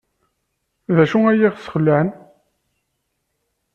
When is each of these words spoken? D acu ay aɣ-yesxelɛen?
D 0.95 0.97
acu 1.03 1.17
ay 1.21 1.27
aɣ-yesxelɛen? 1.47 2.09